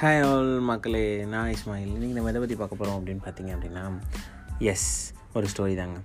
Hi 0.00 0.22
all 0.26 0.58
மக்களே 0.60 1.24
நான் 1.24 1.50
இஸ்மாயில். 1.50 1.92
இன்றைக்கி 1.94 2.16
நம்ம 2.16 2.28
எதை 2.28 2.40
பற்றி 2.40 2.56
பார்க்க 2.56 2.76
போகிறோம் 2.76 2.96
அப்படின்னு 3.00 3.22
பார்த்தீங்க 3.26 3.50
அப்படின்னா 3.56 3.82
எஸ் 4.58 5.12
ஒரு 5.32 5.46
ஸ்டோரி 5.52 5.76
தாங்க. 5.76 5.98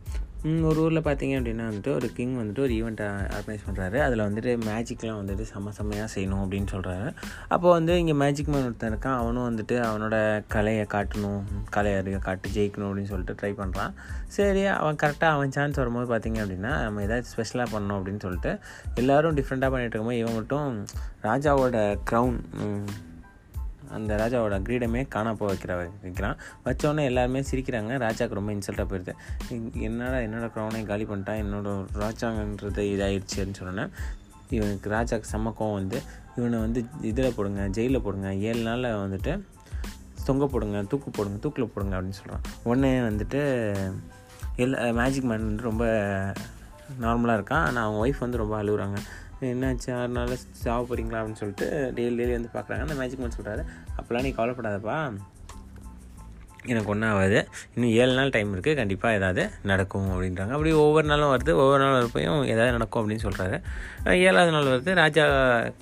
ஒரு 0.70 0.82
ஊரில் 0.82 1.00
பார்த்தீங்க 1.00 1.34
அப்படின்னா 1.40 1.66
வந்துட்டு 1.70 1.94
ஒரு 1.94 2.12
கிங் 2.14 2.36
வந்துட்டு 2.40 2.60
ஒரு 2.60 2.74
ஈவெண்ட்டை 2.74 3.08
ஆர்கனைஸ் 3.38 3.66
பண்ணுறாரு 3.68 3.98
அதில் 4.00 4.20
வந்துட்டு 4.20 4.52
மேஜிக்லாம் 4.68 5.20
வந்துட்டு 5.22 5.46
செம்ம 5.52 5.70
செம்மையாக 5.70 6.08
செய்யணும் 6.16 6.42
அப்படின்னு 6.44 6.70
சொல்கிறாரு 6.72 7.14
அப்போ 7.48 7.70
வந்து 7.70 8.00
இங்கே 8.00 8.14
மேஜிக் 8.14 8.48
மேன் 8.48 8.64
ஒருத்தன் 8.64 8.94
இருக்கான். 8.94 9.18
அவனும் 9.18 9.48
வந்துட்டு 9.50 9.76
அவனோட 9.90 10.44
கலையை 10.48 10.86
காட்டணும் 10.94 11.44
கலையை 11.70 12.00
அறிவை 12.00 12.20
காட்டு 12.20 12.50
ஜெயிக்கணும் 12.50 12.90
அப்படின்னு 12.90 13.12
சொல்லிட்டு 13.14 13.38
ட்ரை 13.42 13.54
பண்ணுறான் 13.62 13.94
சரி 14.28 14.66
அவன் 14.66 14.96
கரெக்டாக 14.96 15.36
அவன் 15.38 15.52
சான்ஸ் 15.52 15.76
வரும்போது 15.76 16.10
பார்த்தீங்க 16.14 16.42
அப்படின்னா 16.46 16.82
நம்ம 16.84 17.02
ஏதாவது 17.02 17.28
ஸ்பெஷலாக 17.28 17.80
பண்ணணும் 17.80 18.00
அப்படின்னு 18.00 18.20
சொல்லிட்டு 18.20 18.60
எல்லோரும் 18.96 19.38
டிஃப்ரெண்ட்டாக 19.38 19.74
பண்ணிகிட்டு 19.74 19.98
இருக்கும்போது 19.98 20.18
இவன் 20.18 20.34
மட்டும் 20.34 20.86
ராஜாவோட 21.24 21.98
க்ரௌன் 22.12 22.38
அந்த 23.98 24.16
ராஜாவோட 24.22 24.58
கிரீடமே 24.68 25.02
காணா 25.16 25.32
போக 25.34 25.50
வைக்கிற 25.54 25.76
வைக்கிறான். 26.04 26.38
வச்சோடனே 26.66 27.04
எல்லாருமே 27.12 27.42
சிரிக்கிறாங்க. 27.52 27.94
ராஜாவுக்கு 28.06 28.40
ரொம்ப 28.40 28.54
இன்சல்ட்டாக 28.56 28.88
போயிடுது 28.92 29.14
என்னடா 29.88 30.20
என்னோட 30.28 30.48
க்ரௌனை 30.56 30.82
காலி 30.92 31.08
பண்ணிட்டான் 31.12 31.42
என்னோட 31.44 31.70
ராஜாங்கன்றது 32.04 32.84
இதாகிடுச்சுன்னு 32.94 33.60
சொன்னேன் 33.62 33.94
இவனுக்கு 34.58 34.90
ராஜாவுக்கு 34.98 35.32
செம்ம 35.34 35.54
கோவம் 35.60 35.78
வந்து 35.80 36.00
இவனை 36.38 36.58
வந்து 36.66 36.80
இதில் 37.10 37.36
போடுங்க 37.36 37.62
ஜெயிலில் 37.78 38.04
போடுங்க 38.06 38.30
ஏழு 38.50 38.62
நாளில் 38.70 39.00
வந்துட்டு 39.04 39.34
தொங்க 40.28 40.46
போடுங்க 40.48 40.80
தூக்கு 40.92 41.10
போடுங்க 41.12 41.38
தூக்கில் 41.44 41.72
போடுங்க 41.74 41.96
அப்படின்னு 41.98 42.20
சொல்கிறான் 42.20 42.44
உடனே 42.64 42.92
வந்துட்டு 43.10 43.40
எல்லா 44.64 44.80
மேஜிக் 45.00 45.28
மேன் 45.30 45.48
வந்து 45.50 45.70
ரொம்ப 45.70 45.86
நார்மலாக 47.04 47.38
இருக்கான். 47.40 47.66
ஆனால் 47.68 47.84
அவங்க 47.84 48.00
ஒய்ஃப் 48.04 48.24
வந்து 48.26 48.42
ரொம்ப 48.42 48.56
அழுகுறாங்க. 48.62 49.00
என்னாச்சு 49.42 49.96
ஆறு 49.96 50.08
நாள் 50.08 50.38
சாவ 50.52 50.84
போகிறீங்களா 50.84 51.20
அப்படின்னு 51.20 51.34
சொல்லிட்டு 51.34 51.94
டெய்லி 51.96 52.14
டெய்லி 52.14 52.32
வந்து 52.32 52.50
பார்க்குறாங்க 52.54 52.80
அந்த 52.80 52.94
மேஜிக் 52.94 53.20
மேன் 53.20 53.32
சொல்கிறாரு 53.42 53.66
அப்போல்லாம் 53.98 54.22
நீ 54.22 54.30
கவலைப்படாதப்பா. 54.30 55.18
எனக்கு 56.66 56.90
ஒன்றும் 56.90 57.10
ஆகாது. 57.10 57.48
இன்னும் 57.76 57.92
ஏழு 57.92 58.14
நாள் 58.14 58.30
டைம் 58.30 58.56
இருக்குது 58.56 58.76
கண்டிப்பாக 58.76 59.16
ஏதாவது 59.16 59.50
நடக்கும் 59.64 60.10
அப்படின்றாங்க. 60.10 60.50
அப்படி 60.50 60.72
ஒவ்வொரு 60.72 61.08
நாளும் 61.08 61.38
வருது. 61.38 61.52
ஒவ்வொரு 61.52 61.84
நாள் 61.84 62.04
வரப்பையும் 62.04 62.46
ஏதாவது 62.46 62.72
நடக்கும் 62.72 63.10
அப்படின்னு 63.10 63.24
சொல்கிறாரு 63.24 63.62
ஏழாவது 64.06 64.52
நாள் 64.52 64.64
வருது. 64.64 64.94
ராஜா 64.94 65.24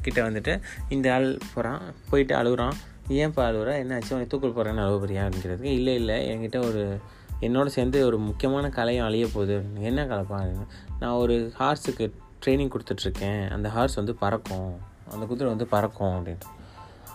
கிட்டே 0.01 0.21
வந்துட்டு 0.21 0.61
இந்த 0.89 1.13
ஆள் 1.13 1.37
போகிறான் 1.53 1.81
போயிட்டு 2.09 2.35
அழுகுறான். 2.35 2.71
ஏன்ப்பா 3.09 3.43
அழுகுறா 3.49 3.75
என்னாச்சு? 3.81 4.13
உனக்கு 4.13 4.37
தூக்கல் 4.37 4.55
போகிறேன்னு 4.55 4.83
அழுவ 4.85 5.05
போறியா? 5.05 5.29
அப்படிங்கிறதுக்கு 5.29 5.63
இல்லை 5.63 5.95
இல்லை. 5.95 6.29
என்கிட்ட 6.29 6.65
ஒரு 6.65 6.99
என்னோட 7.41 7.65
சேர்ந்து 7.65 8.05
ஒரு 8.05 8.17
முக்கியமான 8.17 8.69
கலையும் 8.69 9.05
அழிய 9.05 9.27
போகுது. 9.33 9.63
என்ன 9.79 10.05
கலப்பா? 10.05 10.65
நான் 10.99 11.11
ஒரு 11.11 11.53
ஹார்ஸுக்கு 11.59 12.11
ட்ரைனிங் 12.45 12.75
கொடுத்துட்ருக்கேன். 12.75 13.49
அந்த 13.49 13.69
ஹார்ஸ் 13.69 13.93
வந்து 13.93 14.15
பறக்கும். 14.15 14.73
அந்த 15.11 15.25
குதிரை 15.25 15.47
வந்து 15.47 15.67
பறக்கும் 15.67 16.07
அப்படின்ட்டு. 16.07 16.47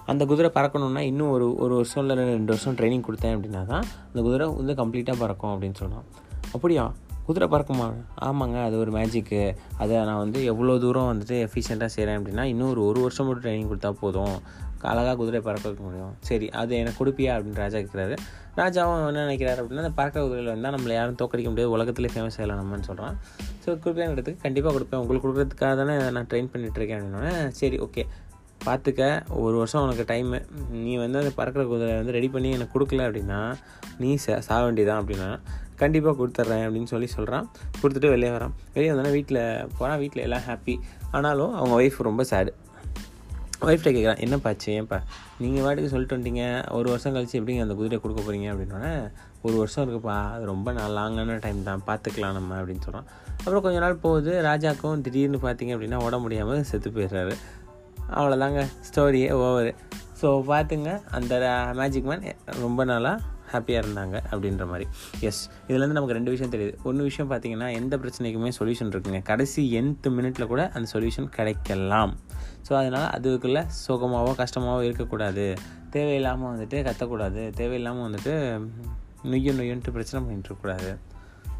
அந்த 0.06 0.26
குதிரை 0.26 0.50
பறக்கணுன்னா 0.54 0.98
இன்னும் 0.98 1.30
ஒரு 1.30 1.54
ஒரு 1.54 1.74
வருஷம் 1.74 2.08
இல்லை 2.08 2.24
ரெண்டு 2.24 2.44
வருஷம் 2.44 2.74
ட்ரைனிங் 2.74 3.04
கொடுத்தேன் 3.08 3.36
அப்படின்னா 3.36 3.66
தான் 3.66 3.84
அந்த 4.06 4.22
குதிரை 4.22 4.48
வந்து 4.48 4.72
கம்ப்ளீட்டாக 4.72 5.18
பறக்கும் 5.18 5.62
அப்படின்னு 5.62 5.74
சொன்னான் 5.74 6.02
அப்படியா? 6.52 6.92
குதிரை 7.26 7.48
பறக்குமா? 7.48 7.94
ஆமாங்க 8.20 8.64
அது 8.64 8.78
ஒரு 8.78 8.92
மேஜிக்கு 8.92 9.56
அதை 9.78 9.96
நான் 9.96 10.16
வந்து 10.16 10.44
எவ்வளோ 10.44 10.78
தூரம் 10.78 11.18
வந்துட்டு 11.18 11.48
எஃபிஷியண்ட்டாக 11.48 11.86
செய்கிறேன் 11.86 12.22
அப்படின்னா 12.22 12.42
இன்னும் 12.42 12.70
ஒரு 12.70 12.84
ஒரு 12.84 13.00
வருஷம் 13.00 13.26
மட்டும் 13.26 13.52
ட்ரைனிங் 13.52 13.72
கொடுத்தா 13.72 13.90
போதும். 13.90 14.40
அழகாக 14.90 15.16
குதிரை 15.20 15.40
பறக்க 15.46 15.64
வைக்க 15.68 15.82
முடியும். 15.86 16.12
சரி 16.28 16.46
அது 16.60 16.72
எனக்கு 16.82 16.98
கொடுப்பியா 17.00 17.32
அப்படின்னு 17.36 17.62
ராஜா 17.64 17.78
கேட்குறாரு 17.78 18.16
ராஜாவும் 18.60 19.06
என்ன 19.10 19.22
நினைக்கிறாரு 19.28 19.60
அப்படின்னா 19.60 19.84
அந்த 19.84 19.94
பறக்கிற 20.00 20.20
குதிரையில் 20.24 20.52
வந்தால் 20.54 20.74
நம்மளை 20.76 20.94
யாரும் 20.98 21.18
தோக்கடிக்க 21.22 21.48
முடியாது. 21.52 21.72
உலகத்திலே 21.76 22.10
ஃபேமஸ் 22.14 22.38
ஆகலாம் 22.40 22.60
நம்மன்னு 22.62 22.88
சொல்கிறான் 22.90 23.16
ஸோ 23.64 23.70
கொடுப்பேங்கிறதுக்கு 23.84 24.44
கண்டிப்பாக 24.44 24.74
கொடுப்பேன். 24.76 25.00
உங்களுக்கு 25.04 25.26
கொடுக்குறதுக்காக 25.26 25.74
தானே 25.80 25.96
நான் 26.18 26.28
ட்ரெயின் 26.32 26.52
பண்ணிகிட்ருக்கேன் 26.52 27.00
அப்படின்னோடனே 27.00 27.34
சரி 27.60 27.78
ஓகே 27.86 28.04
பார்த்துக்க 28.66 29.02
ஒரு 29.44 29.56
வருஷம் 29.60 29.82
உனக்கு 29.84 30.04
டைமு 30.10 30.38
நீ 30.84 30.92
வந்து 30.96 31.18
அந்த 31.22 31.32
பறக்கிற 31.38 31.62
குதிரை 31.72 31.94
வந்து 31.98 32.14
ரெடி 32.16 32.28
பண்ணி 32.34 32.50
எனக்கு 32.56 32.74
கொடுக்கல 32.74 33.06
அப்படின்னா 33.08 33.40
நீ 33.98 34.10
ச 34.24 34.36
சாக 34.48 34.60
வேண்டியதான் 34.66 35.00
அப்படின்னா 35.02 35.28
கண்டிப்பாக 35.82 36.14
கொடுத்துட்றேன் 36.18 36.64
அப்படின்னு 36.66 36.90
சொல்லி 36.92 37.08
சொல்கிறான் 37.14 37.46
கொடுத்துட்டு 37.82 38.12
வெளியே 38.12 38.30
வரான். 38.36 38.54
வெளியே 38.74 38.90
வந்தோன்னா 38.92 39.10
வீட்டில் 39.10 39.40
போனால் 39.78 39.98
வீட்டில் 39.98 40.22
எல்லாம் 40.22 40.44
ஹாப்பி 40.48 40.76
ஆனாலும் 41.10 41.52
அவங்க 41.54 41.74
ஒய்ஃப் 41.80 41.98
ரொம்ப 42.02 42.24
சேடு 42.30 42.52
ஒய்ஃப்ட்ட 43.66 43.90
கேட்குறான் 43.94 44.22
என்னப்பாச்சு 44.24 44.68
ஏன்ப்பா 44.78 44.98
நீங்கள் 45.42 45.64
வாட்டுக்கு 45.64 45.92
சொல்லிட்டு 45.92 46.16
வந்துட்டீங்க 46.16 46.44
ஒரு 46.78 46.88
வருஷம் 46.92 47.14
கழிச்சு 47.16 47.38
எப்படிங்க 47.40 47.64
அந்த 47.66 47.74
குதிரை 47.80 47.98
கொடுக்க 48.00 48.20
போகிறீங்க 48.22 48.48
அப்படின்னோடனே 48.52 48.92
ஒரு 49.46 49.56
வருஷம் 49.62 49.84
இருக்குப்பா. 49.84 50.16
அது 50.34 50.44
ரொம்ப 50.52 50.72
லாங்கான 50.98 51.38
டைம் 51.46 51.60
தான். 51.68 51.82
பார்த்துக்கலாம் 51.88 52.36
நம்ம 52.38 52.56
அப்படின்னு 52.60 52.84
சொல்கிறோம் 52.86 53.08
அப்புறம் 53.38 53.64
கொஞ்ச 53.66 53.78
நாள் 53.78 54.02
போகுது. 54.06 54.32
ராஜாக்கும் 54.48 55.02
திடீர்னு 55.06 55.40
பார்த்தீங்க 55.46 55.74
அப்படின்னா 55.76 56.00
உட 56.06 56.18
முடியாமல் 56.24 56.64
செத்து 56.70 56.90
போயிடுறாரு. 56.90 57.34
அவ்வளோதாங்க 58.16 58.62
ஸ்டோரியே 58.88 59.28
ஓவர் 59.44 59.70
ஸோ 60.20 60.28
பார்த்துங்க 60.50 60.90
அந்த 61.16 61.34
uh, 61.52 61.70
மேஜிக் 61.78 62.08
மேன் 62.10 62.26
ரொம்ப 62.62 62.80
நாளாக 62.84 63.32
ஹாப்பியாக 63.54 63.82
இருந்தாங்க 63.84 64.16
அப்படின்ற 64.30 64.66
மாதிரி. 64.66 64.86
எஸ் 65.20 65.50
இதுலேருந்து 65.68 65.98
நமக்கு 65.98 66.18
ரெண்டு 66.18 66.30
விஷயம் 66.30 66.52
தெரியுது. 66.52 66.74
ஒன்று 66.82 67.02
விஷயம் 67.02 67.30
பார்த்தீங்கன்னா 67.30 67.68
எந்த 67.72 67.96
பிரச்சனைக்குமே 67.96 68.52
சொல்யூஷன் 68.58 68.92
இருக்குங்க. 68.94 69.22
கடைசி 69.22 69.70
எந்த 69.70 70.10
மினிட்ல 70.10 70.46
கூட 70.46 70.70
அந்த 70.74 70.88
சொல்யூஷன் 70.92 71.30
கிடைக்கலாம். 71.38 72.14
ஸோ 72.68 72.72
அதனால் 72.72 73.08
அதுக்குள்ளே 73.10 73.64
சுகமாகவோ 73.88 74.34
கஷ்டமாகவோ 74.42 74.82
இருக்கக்கூடாது. 74.82 75.46
தேவையில்லாமல் 75.90 76.50
வந்துட்டு 76.52 76.78
கத்தக்கூடாது. 76.88 77.42
தேவையில்லாமல் 77.50 78.06
வந்துட்டு 78.06 78.34
நொய்யு 79.30 79.52
நொய்யன்ட்டு 79.58 79.92
பிரச்சனை 79.96 80.20
பண்ணிட்டுருக்கூடாது 80.26 80.90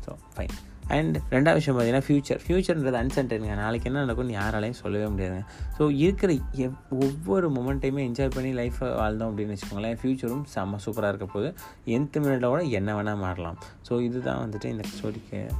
ஸோ 0.05 0.12
ஃபைன் 0.32 0.56
அண்ட் 0.89 1.19
ரெண்டாவது 1.31 1.53
விஷயம் 1.53 1.81
பார்த்தீங்கன்னா 1.81 2.05
ஃப்யூச்சர் 2.06 2.39
ஃப்யூச்சர்ன்றது 2.47 3.06
அன்சர்டனுங்க 3.06 3.55
நாளைக்கு 3.55 3.91
என்ன 3.91 3.99
நடக்கும்னு 3.99 4.39
யாராலையும் 4.39 4.71
சொல்லவே 4.71 5.05
முடியாதுங்க 5.05 5.45
ஸோ 5.78 5.91
இருக்கிற 5.97 6.33
எவ் 6.33 6.75
ஒவ்வொரு 6.91 7.50
மொமெண்ட்டையுமே 7.50 8.09
என்ஜாய் 8.09 8.31
பண்ணி 8.31 8.53
லைஃப்பை 8.53 8.94
வாழ்ந்தோம் 8.94 9.31
அப்படின்னு 9.31 9.56
வச்சுக்கோங்களேன் 9.56 9.97
ஃப்யூச்சரும் 10.03 10.44
செம்ம 10.55 10.78
சூப்பராக 10.87 11.09
இருக்க 11.09 11.27
போது 11.27 11.55
எந்த 11.84 12.21
மினிட்ல 12.21 12.47
கூட 12.47 12.62
என்ன 12.62 13.03
வேணால் 13.03 13.17
மாறலாம். 13.17 13.59
ஸோ 13.89 14.03
இதுதான் 14.03 14.49
வந்துட்டு 14.49 14.65
இந்த 14.65 14.84
ஸ்டோரிக்கு 14.89 15.50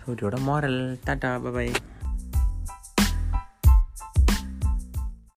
ஸ்டோரியோட 0.00 0.34
மாரல் 0.46 0.98
டாட்டா 1.06 1.40
பபாய் 1.44 1.72